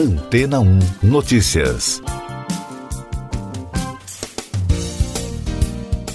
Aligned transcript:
Antena 0.00 0.60
1 0.60 0.78
Notícias. 1.02 2.00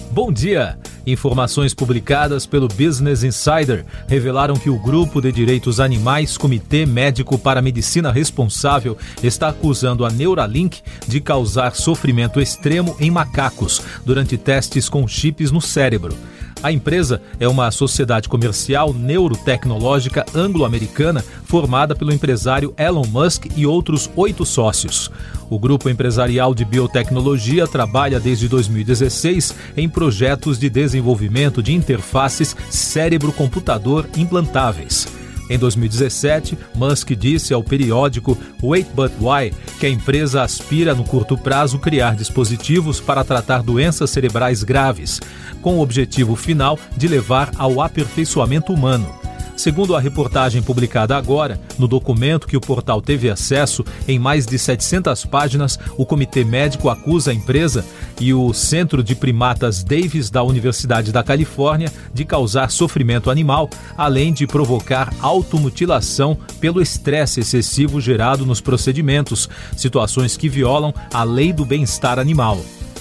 Bom 0.10 0.34
dia! 0.34 0.80
Informações 1.06 1.72
publicadas 1.72 2.48
pelo 2.48 2.68
Business 2.68 3.24
Insider 3.24 3.86
revelaram 4.08 4.56
que 4.56 4.72
o 4.72 4.80
grupo 4.80 5.22
de 5.22 5.32
direitos 5.32 5.80
animais 5.80 6.36
Comitê 6.36 6.84
Médico 6.84 7.38
para 7.38 7.62
Medicina 7.62 8.12
Responsável 8.12 8.98
está 9.22 9.50
acusando 9.50 10.04
a 10.04 10.10
Neuralink 10.10 10.82
de 11.08 11.22
causar 11.22 11.76
sofrimento 11.76 12.42
extremo 12.42 12.96
em 13.00 13.12
macacos 13.12 13.84
durante 14.04 14.36
testes 14.36 14.90
com 14.90 15.08
chips 15.08 15.52
no 15.52 15.62
cérebro. 15.62 16.18
A 16.66 16.72
empresa 16.72 17.22
é 17.40 17.48
uma 17.48 17.70
sociedade 17.70 18.28
comercial 18.28 18.92
neurotecnológica 18.92 20.26
anglo-americana 20.34 21.24
formada 21.44 21.96
pelo 21.96 22.12
empresário 22.12 22.74
Elon 22.76 23.06
Musk 23.06 23.46
e 23.56 23.68
outros 23.68 24.10
oito 24.16 24.44
sócios. 24.48 25.12
O 25.48 25.60
grupo 25.60 25.92
empresarial 25.92 26.56
de 26.56 26.66
biotecnologia 26.66 27.68
trabalha 27.68 28.20
desde 28.20 28.48
2016 28.48 29.54
em 29.78 29.88
projetos 29.88 30.58
de 30.58 30.68
desenvolvimento 30.68 31.62
de 31.62 31.72
interfaces 31.72 32.56
cérebro-computador 32.72 34.08
implantáveis. 34.18 35.08
Em 35.50 35.58
2017, 35.58 36.58
Musk 36.76 37.12
disse 37.12 37.54
ao 37.54 37.64
periódico 37.64 38.38
Wait 38.62 38.88
But 38.94 39.12
Why 39.20 39.54
que 39.80 39.86
a 39.86 39.90
empresa 39.90 40.42
aspira 40.42 40.96
no 40.96 41.04
curto 41.04 41.38
prazo 41.38 41.80
criar 41.80 42.16
dispositivos 42.16 43.00
para 43.00 43.24
tratar 43.24 43.62
doenças 43.62 44.10
cerebrais 44.10 44.64
graves, 44.64 45.20
com 45.62 45.78
o 45.78 45.82
objetivo 45.82 46.36
final 46.36 46.80
de 46.98 47.08
levar 47.08 47.52
ao 47.58 47.82
aperfeiçoamento 47.82 48.74
humano. 48.74 49.25
Segundo 49.56 49.96
a 49.96 50.00
reportagem 50.00 50.62
publicada 50.62 51.16
agora, 51.16 51.60
no 51.80 51.88
documento 51.88 52.46
que 52.46 52.58
o 52.58 52.62
portal 52.62 53.02
teve 53.02 53.30
acesso, 53.30 53.86
em 54.08 54.20
mais 54.20 54.46
de 54.46 54.60
700 54.60 55.26
páginas, 55.26 55.80
o 55.98 56.06
comitê 56.06 56.44
médico 56.44 56.90
acusa 56.90 57.32
a 57.32 57.34
empresa 57.34 57.86
e 58.20 58.34
o 58.34 58.54
Centro 58.54 59.02
de 59.02 59.16
Primatas 59.16 59.84
Davis 59.84 60.30
da 60.30 60.44
Universidade 60.44 61.12
da 61.12 61.24
Califórnia 61.24 61.92
de 62.14 62.26
causar 62.26 62.70
sofrimento 62.70 63.32
animal, 63.32 63.70
além 63.98 64.34
de 64.34 64.46
provocar 64.46 65.14
automutilação 65.22 66.38
pelo 66.60 66.82
estresse 66.82 67.40
excessivo 67.40 68.02
gerado 68.02 68.46
nos 68.46 68.60
procedimentos, 68.60 69.50
situações 69.76 70.36
que 70.36 70.50
violam 70.50 70.94
a 71.14 71.24
lei 71.24 71.54
do 71.54 71.66
bem-estar 71.66 72.20
animal. 72.20 72.60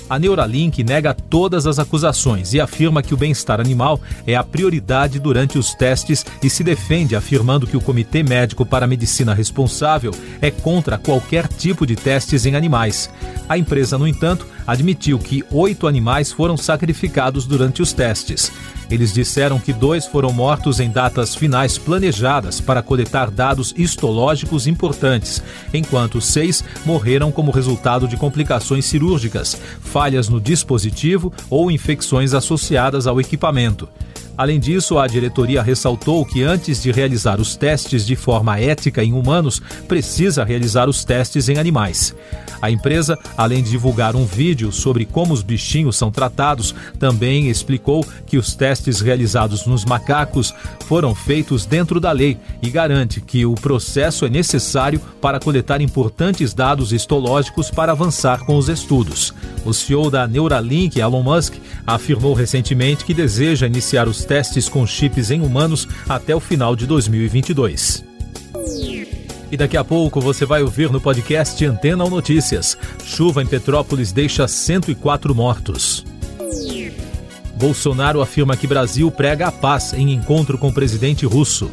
A 0.09 0.19
Neuralink 0.19 0.85
nega 0.85 1.15
todas 1.15 1.67
as 1.67 1.79
acusações 1.79 2.53
e 2.53 2.61
afirma 2.61 3.03
que 3.03 3.15
o 3.15 3.17
bem-estar 3.17 3.59
animal 3.59 4.01
é 4.27 4.35
a 4.35 4.45
prioridade 4.45 5.19
durante 5.19 5.59
os 5.59 5.73
testes 5.75 6.25
e 6.43 6.51
se 6.51 6.63
defende 6.63 7.17
afirmando 7.17 7.67
que 7.67 7.77
o 7.77 7.81
Comitê 7.81 8.23
Médico 8.23 8.67
para 8.67 8.85
a 8.85 8.89
Medicina 8.89 9.33
Responsável 9.33 10.13
é 10.43 10.51
contra 10.51 10.99
qualquer 10.99 11.49
tipo 11.49 11.87
de 11.87 11.97
testes 11.97 12.45
em 12.45 12.55
animais. 12.55 13.11
A 13.49 13.57
empresa, 13.57 13.97
no 13.97 14.07
entanto, 14.07 14.47
admitiu 14.67 15.19
que 15.19 15.45
oito 15.51 15.87
animais 15.87 16.33
foram 16.33 16.57
sacrificados 16.57 17.47
durante 17.47 17.83
os 17.83 17.93
testes. 17.93 18.51
Eles 18.91 19.13
disseram 19.13 19.59
que 19.59 19.73
dois 19.73 20.07
foram 20.07 20.33
mortos 20.33 20.81
em 20.81 20.91
datas 20.91 21.35
finais 21.35 21.79
planejadas 21.79 22.61
para 22.61 22.83
coletar 22.83 23.31
dados 23.31 23.75
histológicos 23.77 24.67
importantes, 24.67 25.43
enquanto 25.73 26.21
seis 26.21 26.63
morreram 26.85 27.33
como 27.33 27.51
resultado 27.51 28.07
de 28.07 28.17
complicações 28.17 28.85
cirúrgicas, 28.85 29.61
falhas 29.81 30.29
no 30.29 30.41
dispositivo 30.41 31.33
ou 31.49 31.71
infecções 31.71 32.35
associadas 32.35 33.07
ao 33.07 33.21
equipamento. 33.21 33.89
Além 34.37 34.59
disso, 34.59 34.99
a 34.99 35.07
diretoria 35.07 35.63
ressaltou 35.63 36.25
que 36.25 36.43
antes 36.43 36.83
de 36.83 36.91
realizar 36.91 37.41
os 37.41 37.55
testes 37.55 38.05
de 38.05 38.17
forma 38.17 38.59
ética 38.59 39.03
em 39.05 39.13
humanos, 39.13 39.63
precisa 39.87 40.45
realizar 40.45 40.89
os 40.89 41.05
testes 41.05 41.49
em 41.49 41.57
animais. 41.57 42.15
A 42.61 42.71
empresa, 42.71 43.19
além 43.37 43.63
de 43.63 43.71
divulgar 43.71 44.17
um 44.17 44.25
vídeo 44.25 44.73
sobre 44.73 45.05
como 45.05 45.35
os 45.35 45.43
bichinhos 45.43 45.97
são 45.97 46.11
tratados, 46.11 46.75
também 46.99 47.49
explicou 47.49 48.05
que 48.27 48.39
os 48.39 48.55
testes 48.55 49.01
realizados 49.01 49.67
nos 49.67 49.85
macacos 49.85 50.55
foram 50.87 51.15
feitos 51.15 51.67
dentro 51.67 52.01
da 52.01 52.11
lei 52.11 52.39
e 52.63 52.71
garante 52.71 53.21
que 53.21 53.45
o 53.45 53.55
processo 53.55 54.25
é 54.25 54.31
necessário 54.31 55.01
para 55.21 55.39
coletar 55.39 55.81
importantes 55.81 56.55
dados 56.55 56.93
histológicos 56.93 57.71
para 57.71 57.93
avançar 57.93 58.41
com 58.47 58.57
os 58.57 58.69
estudos. 58.69 59.35
O 59.65 59.73
CEO 59.73 60.11
da 60.11 60.27
Neuralink, 60.27 60.99
Elon 60.99 61.23
Musk, 61.23 61.55
afirmou 61.87 62.35
recentemente 62.35 63.05
que 63.05 63.15
deseja 63.15 63.67
iniciar 63.67 64.09
os 64.09 64.24
testes 64.25 64.69
com 64.69 64.87
chips 64.87 65.31
em 65.31 65.41
humanos 65.41 65.87
até 66.09 66.35
o 66.35 66.41
final 66.41 66.75
de 66.75 66.87
2022. 66.87 68.05
E 69.51 69.57
daqui 69.57 69.77
a 69.77 69.85
pouco 69.85 70.21
você 70.21 70.45
vai 70.45 70.63
ouvir 70.63 70.91
no 70.91 71.01
podcast 71.01 71.65
Antena 71.65 72.03
ou 72.03 72.11
Notícias. 72.11 72.77
Chuva 73.05 73.43
em 73.43 73.47
Petrópolis 73.47 74.11
deixa 74.11 74.49
104 74.49 75.35
mortos. 75.35 76.05
Bolsonaro 77.57 78.21
afirma 78.21 78.57
que 78.57 78.67
Brasil 78.67 79.11
prega 79.11 79.47
a 79.47 79.53
paz 79.53 79.93
em 79.93 80.13
encontro 80.13 80.59
com 80.59 80.69
o 80.69 80.75
presidente 80.75 81.25
russo. 81.25 81.71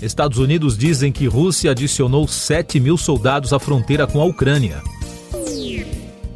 Estados 0.00 0.38
Unidos 0.38 0.78
dizem 0.78 1.12
que 1.12 1.26
Rússia 1.26 1.72
adicionou 1.72 2.26
7 2.26 2.80
mil 2.80 2.96
soldados 2.96 3.52
à 3.52 3.58
fronteira 3.58 4.06
com 4.06 4.20
a 4.20 4.24
Ucrânia. 4.24 4.82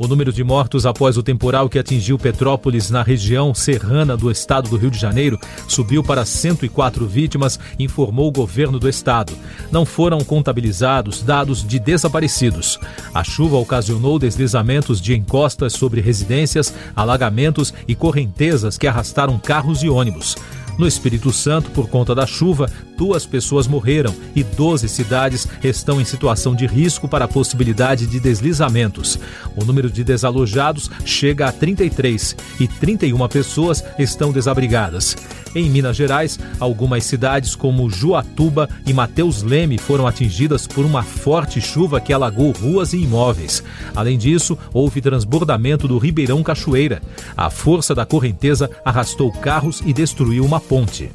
O 0.04 0.06
número 0.06 0.30
de 0.30 0.44
mortos 0.44 0.84
após 0.84 1.16
o 1.16 1.22
temporal 1.22 1.66
que 1.66 1.78
atingiu 1.78 2.18
Petrópolis 2.18 2.90
na 2.90 3.02
região 3.02 3.54
serrana 3.54 4.14
do 4.14 4.30
estado 4.30 4.68
do 4.68 4.76
Rio 4.76 4.90
de 4.90 4.98
Janeiro 4.98 5.40
subiu 5.66 6.04
para 6.04 6.26
104 6.26 7.06
vítimas, 7.06 7.58
informou 7.78 8.28
o 8.28 8.30
governo 8.30 8.78
do 8.78 8.86
estado. 8.86 9.32
Não 9.72 9.86
foram 9.86 10.22
contabilizados 10.22 11.22
dados 11.22 11.66
de 11.66 11.78
desaparecidos. 11.78 12.78
A 13.14 13.24
chuva 13.24 13.56
ocasionou 13.56 14.18
deslizamentos 14.18 15.00
de 15.00 15.14
encostas 15.14 15.72
sobre 15.72 16.02
residências, 16.02 16.74
alagamentos 16.94 17.72
e 17.88 17.94
correntezas 17.94 18.76
que 18.76 18.86
arrastaram 18.86 19.38
carros 19.38 19.82
e 19.82 19.88
ônibus. 19.88 20.36
No 20.76 20.86
Espírito 20.88 21.32
Santo, 21.32 21.70
por 21.70 21.88
conta 21.88 22.14
da 22.14 22.26
chuva, 22.26 22.68
duas 22.96 23.24
pessoas 23.24 23.66
morreram 23.66 24.14
e 24.34 24.42
12 24.42 24.88
cidades 24.88 25.46
estão 25.62 26.00
em 26.00 26.04
situação 26.04 26.54
de 26.54 26.66
risco 26.66 27.08
para 27.08 27.26
a 27.26 27.28
possibilidade 27.28 28.06
de 28.06 28.18
deslizamentos. 28.18 29.18
O 29.56 29.64
número 29.64 29.90
de 29.90 30.02
desalojados 30.02 30.90
chega 31.04 31.46
a 31.46 31.52
33 31.52 32.36
e 32.58 32.66
31 32.66 33.28
pessoas 33.28 33.84
estão 33.98 34.32
desabrigadas. 34.32 35.16
Em 35.54 35.70
Minas 35.70 35.96
Gerais, 35.96 36.38
algumas 36.58 37.04
cidades 37.04 37.54
como 37.54 37.88
Juatuba 37.88 38.68
e 38.84 38.92
Mateus 38.92 39.42
Leme 39.42 39.78
foram 39.78 40.06
atingidas 40.06 40.66
por 40.66 40.84
uma 40.84 41.02
forte 41.02 41.60
chuva 41.60 42.00
que 42.00 42.12
alagou 42.12 42.50
ruas 42.50 42.92
e 42.92 42.98
imóveis. 42.98 43.62
Além 43.94 44.18
disso, 44.18 44.58
houve 44.72 45.00
transbordamento 45.00 45.86
do 45.86 45.96
Ribeirão 45.96 46.42
Cachoeira. 46.42 47.00
A 47.36 47.50
força 47.50 47.94
da 47.94 48.04
correnteza 48.04 48.68
arrastou 48.84 49.30
carros 49.30 49.80
e 49.86 49.92
destruiu 49.92 50.44
uma 50.44 50.60
ponte. 50.60 51.10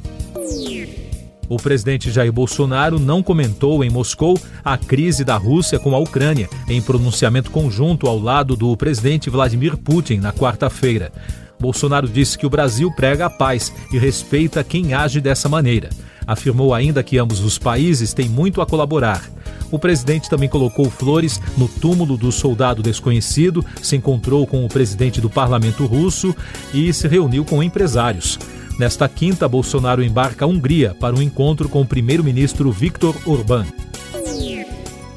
O 1.50 1.56
presidente 1.56 2.12
Jair 2.12 2.32
Bolsonaro 2.32 3.00
não 3.00 3.24
comentou 3.24 3.82
em 3.82 3.90
Moscou 3.90 4.38
a 4.64 4.78
crise 4.78 5.24
da 5.24 5.36
Rússia 5.36 5.80
com 5.80 5.96
a 5.96 5.98
Ucrânia, 5.98 6.48
em 6.68 6.80
pronunciamento 6.80 7.50
conjunto 7.50 8.06
ao 8.06 8.20
lado 8.20 8.54
do 8.54 8.76
presidente 8.76 9.28
Vladimir 9.28 9.76
Putin 9.76 10.18
na 10.18 10.32
quarta-feira. 10.32 11.12
Bolsonaro 11.60 12.08
disse 12.08 12.38
que 12.38 12.46
o 12.46 12.50
Brasil 12.50 12.90
prega 12.90 13.26
a 13.26 13.30
paz 13.30 13.72
e 13.92 13.98
respeita 13.98 14.64
quem 14.64 14.94
age 14.94 15.20
dessa 15.20 15.48
maneira. 15.48 15.90
Afirmou 16.26 16.72
ainda 16.72 17.02
que 17.02 17.18
ambos 17.18 17.40
os 17.40 17.58
países 17.58 18.14
têm 18.14 18.28
muito 18.28 18.60
a 18.60 18.66
colaborar. 18.66 19.28
O 19.70 19.78
presidente 19.78 20.28
também 20.28 20.48
colocou 20.48 20.90
flores 20.90 21.40
no 21.56 21.68
túmulo 21.68 22.16
do 22.16 22.32
soldado 22.32 22.82
desconhecido, 22.82 23.64
se 23.82 23.94
encontrou 23.94 24.46
com 24.46 24.64
o 24.64 24.68
presidente 24.68 25.20
do 25.20 25.30
parlamento 25.30 25.86
russo 25.86 26.34
e 26.72 26.92
se 26.92 27.06
reuniu 27.06 27.44
com 27.44 27.62
empresários. 27.62 28.38
Nesta 28.78 29.08
quinta, 29.08 29.46
Bolsonaro 29.46 30.02
embarca 30.02 30.44
a 30.44 30.48
Hungria 30.48 30.96
para 30.98 31.14
um 31.14 31.20
encontro 31.20 31.68
com 31.68 31.82
o 31.82 31.86
primeiro-ministro 31.86 32.72
Viktor 32.72 33.14
Orbán. 33.26 33.66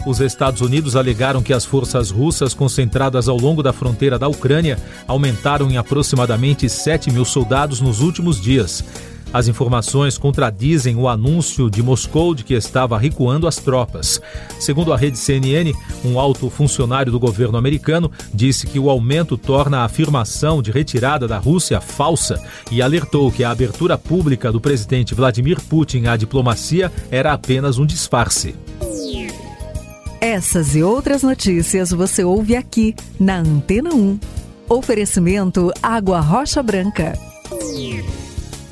Os 0.06 0.20
Estados 0.20 0.60
Unidos 0.60 0.98
alegaram 0.98 1.42
que 1.42 1.54
as 1.54 1.64
forças 1.64 2.12
russas 2.12 2.54
concentradas 2.54 3.30
ao 3.30 3.38
longo 3.38 3.64
da 3.64 3.72
fronteira 3.72 4.20
da 4.20 4.28
Ucrânia 4.28 4.78
aumentaram 5.08 5.72
em 5.72 5.78
aproximadamente 5.78 6.68
7 6.68 7.10
mil 7.10 7.24
soldados 7.24 7.80
nos 7.80 8.02
últimos 8.02 8.40
dias. 8.40 8.84
As 9.32 9.48
informações 9.48 10.16
contradizem 10.16 10.96
o 10.96 11.08
anúncio 11.08 11.68
de 11.70 11.82
Moscou 11.82 12.36
de 12.36 12.44
que 12.44 12.54
estava 12.54 13.00
recuando 13.00 13.48
as 13.48 13.56
tropas. 13.56 14.22
Segundo 14.60 14.94
a 14.94 14.98
rede 14.98 15.18
CNN, 15.18 15.74
um 16.06 16.20
alto 16.20 16.50
funcionário 16.52 17.12
do 17.12 17.20
governo 17.20 17.58
americano 17.58 18.12
disse 18.32 18.68
que 18.68 18.78
o 18.78 18.92
aumento 18.92 19.36
torna 19.36 19.80
a 19.80 19.86
afirmação 19.86 20.62
de 20.62 20.70
retirada 20.70 21.28
da 21.28 21.40
Rússia 21.40 21.82
falsa 21.82 22.40
e 22.70 22.80
alertou 22.80 23.32
que 23.32 23.44
a 23.44 23.50
abertura 23.50 23.98
pública 23.98 24.52
do 24.52 24.62
presidente 24.62 25.16
Vladimir 25.16 25.60
Putin 25.62 26.06
à 26.06 26.16
diplomacia 26.16 26.92
era 27.10 27.34
apenas 27.34 27.80
um 27.80 27.86
disfarce. 27.88 28.54
Essas 30.24 30.74
e 30.74 30.82
outras 30.82 31.22
notícias 31.22 31.92
você 31.92 32.24
ouve 32.24 32.56
aqui 32.56 32.96
na 33.20 33.40
Antena 33.40 33.94
1. 33.94 34.18
Oferecimento 34.70 35.70
Água 35.84 36.22
Rocha 36.22 36.64
Branca. 36.64 37.20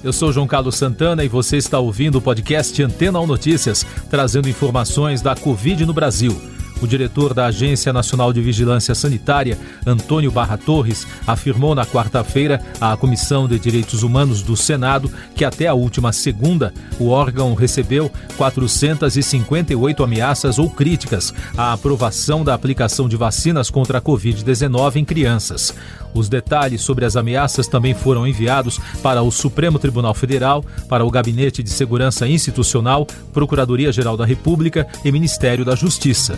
Eu 0.01 0.13
sou 0.13 0.31
João 0.31 0.47
Carlos 0.47 0.77
Santana 0.77 1.25
e 1.25 1.27
você 1.27 1.57
está 1.57 1.77
ouvindo 1.77 2.19
o 2.19 2.21
podcast 2.21 2.81
Antena 2.81 3.19
1 3.19 3.27
Notícias, 3.27 3.85
trazendo 4.09 4.47
informações 4.47 5.21
da 5.21 5.35
Covid 5.35 5.85
no 5.85 5.93
Brasil. 5.93 6.41
O 6.81 6.87
diretor 6.87 7.33
da 7.33 7.45
Agência 7.45 7.93
Nacional 7.93 8.33
de 8.33 8.41
Vigilância 8.41 8.95
Sanitária, 8.95 9.57
Antônio 9.85 10.31
Barra 10.31 10.57
Torres, 10.57 11.05
afirmou 11.27 11.75
na 11.75 11.85
quarta-feira 11.85 12.59
à 12.79 12.97
Comissão 12.97 13.47
de 13.47 13.59
Direitos 13.59 14.01
Humanos 14.01 14.41
do 14.41 14.57
Senado 14.57 15.11
que 15.35 15.45
até 15.45 15.67
a 15.67 15.75
última 15.75 16.11
segunda 16.11 16.73
o 16.99 17.09
órgão 17.09 17.53
recebeu 17.53 18.11
458 18.35 20.03
ameaças 20.03 20.57
ou 20.57 20.69
críticas 20.69 21.33
à 21.55 21.73
aprovação 21.73 22.43
da 22.43 22.55
aplicação 22.55 23.07
de 23.07 23.15
vacinas 23.15 23.69
contra 23.69 23.99
a 23.99 24.01
Covid-19 24.01 24.95
em 24.95 25.05
crianças. 25.05 25.73
Os 26.13 26.27
detalhes 26.27 26.81
sobre 26.81 27.05
as 27.05 27.15
ameaças 27.15 27.67
também 27.67 27.93
foram 27.93 28.27
enviados 28.27 28.79
para 29.01 29.21
o 29.21 29.31
Supremo 29.31 29.79
Tribunal 29.79 30.13
Federal, 30.13 30.65
para 30.89 31.05
o 31.05 31.11
Gabinete 31.11 31.63
de 31.63 31.69
Segurança 31.69 32.27
Institucional, 32.27 33.05
Procuradoria-Geral 33.31 34.17
da 34.17 34.25
República 34.25 34.87
e 35.05 35.11
Ministério 35.11 35.63
da 35.63 35.75
Justiça. 35.75 36.37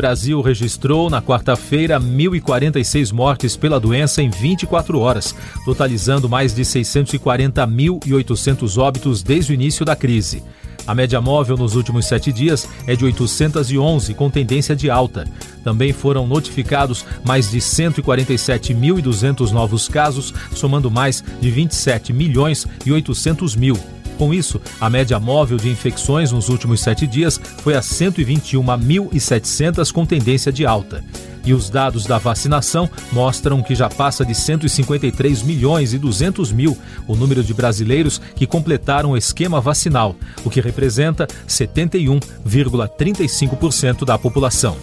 Brasil 0.00 0.40
registrou 0.40 1.10
na 1.10 1.20
quarta-feira 1.20 2.00
1.046 2.00 3.12
mortes 3.12 3.54
pela 3.54 3.78
doença 3.78 4.22
em 4.22 4.30
24 4.30 4.98
horas, 4.98 5.34
totalizando 5.62 6.26
mais 6.26 6.54
de 6.54 6.62
640.800 6.62 8.78
óbitos 8.78 9.22
desde 9.22 9.52
o 9.52 9.54
início 9.54 9.84
da 9.84 9.94
crise. 9.94 10.42
A 10.86 10.94
média 10.94 11.20
móvel 11.20 11.58
nos 11.58 11.76
últimos 11.76 12.06
sete 12.06 12.32
dias 12.32 12.66
é 12.86 12.96
de 12.96 13.04
811, 13.04 14.14
com 14.14 14.30
tendência 14.30 14.74
de 14.74 14.88
alta. 14.88 15.26
Também 15.62 15.92
foram 15.92 16.26
notificados 16.26 17.04
mais 17.22 17.50
de 17.50 17.58
147.200 17.58 19.50
novos 19.50 19.86
casos, 19.86 20.32
somando 20.54 20.90
mais 20.90 21.22
de 21.42 21.50
27 21.50 22.14
milhões 22.14 22.66
e 22.86 22.90
800 22.90 23.54
mil. 23.54 23.78
Com 24.20 24.32
isso, 24.34 24.60
a 24.78 24.90
média 24.90 25.18
móvel 25.18 25.56
de 25.56 25.70
infecções 25.70 26.30
nos 26.30 26.50
últimos 26.50 26.82
sete 26.82 27.06
dias 27.06 27.40
foi 27.62 27.74
a 27.74 27.80
121.700 27.80 29.90
com 29.90 30.04
tendência 30.04 30.52
de 30.52 30.66
alta. 30.66 31.02
E 31.42 31.54
os 31.54 31.70
dados 31.70 32.04
da 32.04 32.18
vacinação 32.18 32.86
mostram 33.10 33.62
que 33.62 33.74
já 33.74 33.88
passa 33.88 34.22
de 34.22 34.34
153 34.34 35.42
milhões 35.42 35.94
e 35.94 35.98
200 35.98 36.52
mil 36.52 36.76
o 37.06 37.16
número 37.16 37.42
de 37.42 37.54
brasileiros 37.54 38.20
que 38.36 38.46
completaram 38.46 39.12
o 39.12 39.16
esquema 39.16 39.58
vacinal, 39.58 40.14
o 40.44 40.50
que 40.50 40.60
representa 40.60 41.26
71,35% 41.48 44.04
da 44.04 44.18
população. 44.18 44.76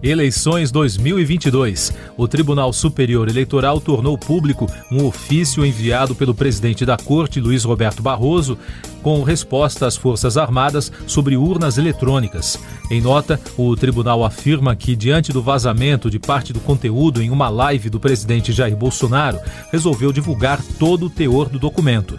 Eleições 0.00 0.70
2022. 0.70 1.92
O 2.16 2.28
Tribunal 2.28 2.72
Superior 2.72 3.28
Eleitoral 3.28 3.80
tornou 3.80 4.16
público 4.16 4.70
um 4.92 5.04
ofício 5.04 5.66
enviado 5.66 6.14
pelo 6.14 6.32
presidente 6.32 6.86
da 6.86 6.96
Corte, 6.96 7.40
Luiz 7.40 7.64
Roberto 7.64 8.00
Barroso, 8.00 8.56
com 9.02 9.24
resposta 9.24 9.86
às 9.86 9.96
Forças 9.96 10.36
Armadas 10.36 10.92
sobre 11.04 11.36
urnas 11.36 11.78
eletrônicas. 11.78 12.58
Em 12.88 13.00
nota, 13.00 13.40
o 13.56 13.74
tribunal 13.74 14.24
afirma 14.24 14.76
que, 14.76 14.94
diante 14.94 15.32
do 15.32 15.42
vazamento 15.42 16.08
de 16.08 16.20
parte 16.20 16.52
do 16.52 16.60
conteúdo 16.60 17.20
em 17.20 17.30
uma 17.30 17.48
live 17.48 17.90
do 17.90 17.98
presidente 17.98 18.52
Jair 18.52 18.76
Bolsonaro, 18.76 19.40
resolveu 19.72 20.12
divulgar 20.12 20.62
todo 20.78 21.06
o 21.06 21.10
teor 21.10 21.48
do 21.48 21.58
documento. 21.58 22.18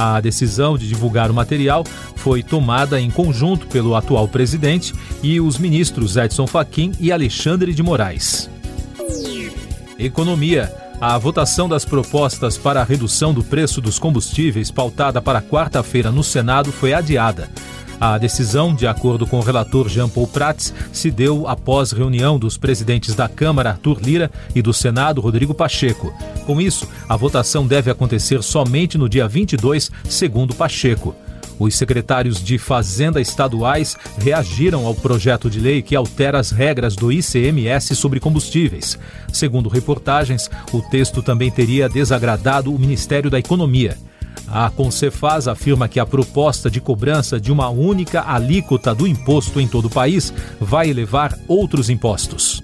A 0.00 0.20
decisão 0.20 0.78
de 0.78 0.86
divulgar 0.86 1.28
o 1.28 1.34
material 1.34 1.82
foi 2.14 2.40
tomada 2.40 3.00
em 3.00 3.10
conjunto 3.10 3.66
pelo 3.66 3.96
atual 3.96 4.28
presidente 4.28 4.94
e 5.24 5.40
os 5.40 5.58
ministros 5.58 6.16
Edson 6.16 6.46
Fachin 6.46 6.92
e 7.00 7.10
Alexandre 7.10 7.74
de 7.74 7.82
Moraes. 7.82 8.48
Economia. 9.98 10.72
A 11.00 11.18
votação 11.18 11.68
das 11.68 11.84
propostas 11.84 12.56
para 12.56 12.80
a 12.80 12.84
redução 12.84 13.34
do 13.34 13.42
preço 13.42 13.80
dos 13.80 13.98
combustíveis, 13.98 14.70
pautada 14.70 15.20
para 15.20 15.42
quarta-feira 15.42 16.12
no 16.12 16.22
Senado, 16.22 16.70
foi 16.70 16.92
adiada. 16.92 17.48
A 18.00 18.16
decisão, 18.16 18.72
de 18.72 18.86
acordo 18.86 19.26
com 19.26 19.38
o 19.38 19.42
relator 19.42 19.88
Jean 19.88 20.08
Paul 20.08 20.28
Prats, 20.28 20.72
se 20.92 21.10
deu 21.10 21.48
após 21.48 21.90
reunião 21.90 22.38
dos 22.38 22.56
presidentes 22.56 23.14
da 23.16 23.28
Câmara, 23.28 23.70
Arthur 23.70 23.98
Lira, 24.00 24.30
e 24.54 24.62
do 24.62 24.72
Senado, 24.72 25.20
Rodrigo 25.20 25.52
Pacheco. 25.52 26.14
Com 26.46 26.60
isso, 26.60 26.86
a 27.08 27.16
votação 27.16 27.66
deve 27.66 27.90
acontecer 27.90 28.40
somente 28.42 28.96
no 28.96 29.08
dia 29.08 29.26
22, 29.26 29.90
segundo 30.08 30.54
Pacheco. 30.54 31.12
Os 31.58 31.74
secretários 31.74 32.42
de 32.42 32.56
Fazenda 32.56 33.20
estaduais 33.20 33.96
reagiram 34.16 34.86
ao 34.86 34.94
projeto 34.94 35.50
de 35.50 35.58
lei 35.58 35.82
que 35.82 35.96
altera 35.96 36.38
as 36.38 36.52
regras 36.52 36.94
do 36.94 37.10
ICMS 37.10 37.96
sobre 37.96 38.20
combustíveis. 38.20 38.96
Segundo 39.32 39.68
reportagens, 39.68 40.48
o 40.72 40.80
texto 40.80 41.20
também 41.20 41.50
teria 41.50 41.88
desagradado 41.88 42.72
o 42.72 42.78
Ministério 42.78 43.28
da 43.28 43.40
Economia. 43.40 43.98
A 44.50 44.70
Concefaz 44.70 45.46
afirma 45.46 45.88
que 45.88 46.00
a 46.00 46.06
proposta 46.06 46.70
de 46.70 46.80
cobrança 46.80 47.38
de 47.38 47.52
uma 47.52 47.68
única 47.68 48.22
alíquota 48.22 48.94
do 48.94 49.06
imposto 49.06 49.60
em 49.60 49.68
todo 49.68 49.86
o 49.86 49.90
país 49.90 50.32
vai 50.58 50.88
elevar 50.88 51.38
outros 51.46 51.90
impostos. 51.90 52.62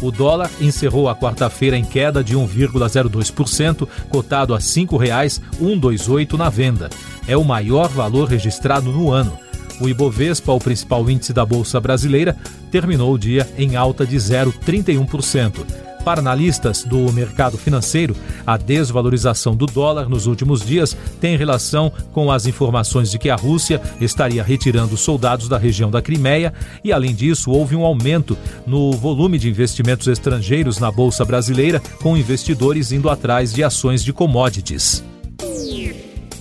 O 0.00 0.12
dólar 0.12 0.48
encerrou 0.60 1.08
a 1.08 1.16
quarta-feira 1.16 1.76
em 1.76 1.84
queda 1.84 2.22
de 2.22 2.36
1,02%, 2.36 3.88
cotado 4.08 4.54
a 4.54 4.58
R$ 4.58 4.62
5,128 4.62 6.34
na 6.34 6.48
venda. 6.48 6.88
É 7.26 7.36
o 7.36 7.44
maior 7.44 7.88
valor 7.88 8.28
registrado 8.28 8.92
no 8.92 9.10
ano. 9.10 9.36
O 9.80 9.88
Ibovespa, 9.88 10.52
o 10.52 10.58
principal 10.58 11.08
índice 11.10 11.32
da 11.32 11.44
Bolsa 11.44 11.80
Brasileira, 11.80 12.36
terminou 12.70 13.12
o 13.12 13.18
dia 13.18 13.48
em 13.56 13.74
alta 13.74 14.06
de 14.06 14.16
0,31%. 14.16 15.87
Para 16.08 16.22
analistas 16.22 16.84
do 16.84 17.12
mercado 17.12 17.58
financeiro, 17.58 18.16
a 18.46 18.56
desvalorização 18.56 19.54
do 19.54 19.66
dólar 19.66 20.08
nos 20.08 20.26
últimos 20.26 20.64
dias 20.64 20.96
tem 21.20 21.36
relação 21.36 21.92
com 22.14 22.32
as 22.32 22.46
informações 22.46 23.10
de 23.10 23.18
que 23.18 23.28
a 23.28 23.36
Rússia 23.36 23.78
estaria 24.00 24.42
retirando 24.42 24.96
soldados 24.96 25.50
da 25.50 25.58
região 25.58 25.90
da 25.90 26.00
Crimeia 26.00 26.54
e, 26.82 26.94
além 26.94 27.14
disso, 27.14 27.50
houve 27.50 27.76
um 27.76 27.84
aumento 27.84 28.38
no 28.66 28.92
volume 28.92 29.38
de 29.38 29.50
investimentos 29.50 30.08
estrangeiros 30.08 30.78
na 30.78 30.90
Bolsa 30.90 31.26
Brasileira, 31.26 31.78
com 32.00 32.16
investidores 32.16 32.90
indo 32.90 33.10
atrás 33.10 33.52
de 33.52 33.62
ações 33.62 34.02
de 34.02 34.10
commodities. 34.10 35.04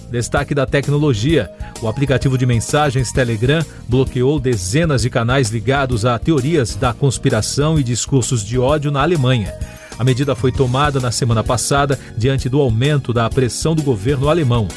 Destaque 0.10 0.56
da 0.56 0.66
tecnologia. 0.66 1.52
O 1.82 1.88
aplicativo 1.88 2.38
de 2.38 2.46
mensagens 2.46 3.12
Telegram 3.12 3.64
bloqueou 3.88 4.40
dezenas 4.40 5.02
de 5.02 5.10
canais 5.10 5.50
ligados 5.50 6.06
a 6.06 6.18
teorias 6.18 6.76
da 6.76 6.94
conspiração 6.94 7.78
e 7.78 7.84
discursos 7.84 8.44
de 8.44 8.58
ódio 8.58 8.90
na 8.90 9.02
Alemanha. 9.02 9.54
A 10.00 10.04
medida 10.04 10.36
foi 10.36 10.52
tomada 10.52 11.00
na 11.00 11.12
semana 11.12 11.44
passada 11.44 12.00
diante 12.16 12.48
do 12.48 12.62
aumento 12.62 13.12
da 13.12 13.30
pressão 13.30 13.76
do 13.76 13.84
governo 13.84 14.30
alemão. 14.30 14.68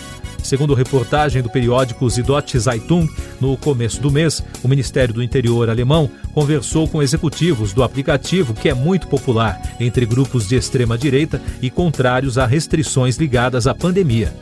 Segundo 0.43 0.75
reportagem 0.75 1.43
do 1.43 1.51
periódico 1.51 2.09
Süddeutsche 2.11 2.59
Zeitung, 2.59 3.07
no 3.41 3.57
começo 3.57 4.01
do 4.01 4.11
mês, 4.11 4.43
o 4.63 4.69
Ministério 4.69 5.15
do 5.15 5.23
Interior 5.23 5.69
alemão 5.69 6.11
conversou 6.33 6.89
com 6.89 7.03
executivos 7.03 7.73
do 7.73 7.83
aplicativo, 7.83 8.55
que 8.55 8.69
é 8.69 8.75
muito 8.75 9.07
popular 9.07 9.61
entre 9.79 10.07
grupos 10.07 10.49
de 10.49 10.57
extrema 10.57 10.97
direita 10.97 11.41
e 11.61 11.71
contrários 11.71 12.39
a 12.39 12.47
restrições 12.47 13.17
ligadas 13.17 13.67
à 13.67 13.75
pandemia. 13.75 14.35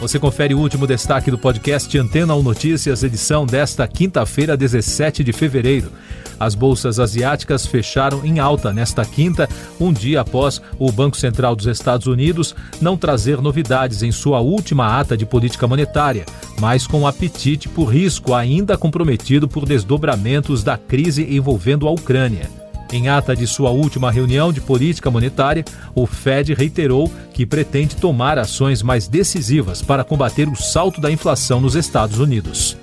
Você 0.00 0.18
confere 0.18 0.54
o 0.54 0.58
último 0.58 0.86
destaque 0.86 1.30
do 1.30 1.38
podcast 1.38 1.98
Antena 1.98 2.34
1 2.34 2.42
Notícias, 2.42 3.02
edição 3.02 3.46
desta 3.46 3.88
quinta-feira, 3.88 4.54
17 4.54 5.24
de 5.24 5.32
fevereiro. 5.32 5.90
As 6.38 6.54
bolsas 6.54 7.00
asiáticas 7.00 7.66
fecharam 7.66 8.22
em 8.22 8.38
alta 8.38 8.74
nesta 8.74 9.06
quinta, 9.06 9.48
um 9.80 9.90
dia 9.90 10.20
após 10.20 10.60
o 10.78 10.92
Banco 10.92 11.16
Central 11.16 11.56
dos 11.56 11.66
Estados 11.66 12.06
Unidos 12.06 12.54
não 12.78 12.94
trazer 12.94 13.40
novidades 13.40 14.02
em 14.02 14.12
sua 14.12 14.38
última 14.40 15.00
ata 15.00 15.16
de 15.16 15.24
política 15.24 15.66
monetária, 15.66 16.26
mas 16.60 16.86
com 16.86 17.06
apetite 17.06 17.66
por 17.66 17.86
risco 17.86 18.34
ainda 18.34 18.76
comprometido 18.76 19.48
por 19.48 19.64
desdobramentos 19.64 20.62
da 20.62 20.76
crise 20.76 21.26
envolvendo 21.34 21.88
a 21.88 21.90
Ucrânia. 21.90 22.65
Em 22.92 23.08
ata 23.08 23.34
de 23.34 23.46
sua 23.46 23.70
última 23.70 24.10
reunião 24.10 24.52
de 24.52 24.60
política 24.60 25.10
monetária, 25.10 25.64
o 25.94 26.06
Fed 26.06 26.54
reiterou 26.54 27.12
que 27.32 27.44
pretende 27.44 27.96
tomar 27.96 28.38
ações 28.38 28.82
mais 28.82 29.08
decisivas 29.08 29.82
para 29.82 30.04
combater 30.04 30.48
o 30.48 30.56
salto 30.56 31.00
da 31.00 31.10
inflação 31.10 31.60
nos 31.60 31.74
Estados 31.74 32.18
Unidos. 32.18 32.76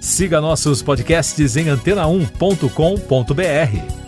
Siga 0.00 0.40
nossos 0.40 0.82
podcasts 0.82 1.56
em 1.56 1.66
antena1.com.br. 1.66 4.00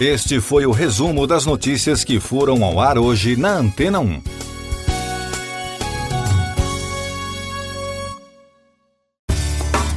Este 0.00 0.40
foi 0.40 0.66
o 0.66 0.72
resumo 0.72 1.26
das 1.26 1.46
notícias 1.46 2.02
que 2.02 2.18
foram 2.18 2.64
ao 2.64 2.80
ar 2.80 2.98
hoje 2.98 3.36
na 3.36 3.56
Antena 3.56 4.00
1. 4.00 4.41